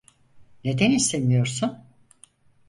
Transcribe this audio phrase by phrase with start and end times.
[0.63, 1.83] Neden istemiyorsun?